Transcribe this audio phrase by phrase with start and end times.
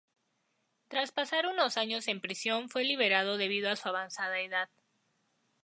[0.87, 4.67] Tras pasar unos años en prisión fue liberado debido a su avanzada edad.